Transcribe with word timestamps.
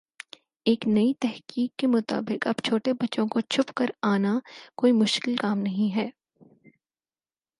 ایک 0.65 0.87
نئی 0.87 1.13
تحقیق 1.19 1.79
کے 1.79 1.87
مطابق 1.87 2.47
اب 2.47 2.61
چھوٹے 2.63 2.93
بچوں 2.93 3.27
کو 3.27 3.39
چپ 3.49 3.73
کر 3.75 3.89
آنا 4.03 4.33
کوئی 4.75 4.91
مشکل 4.93 5.35
کام 5.35 5.59
نہیں 5.59 5.95
ہے 5.95 6.09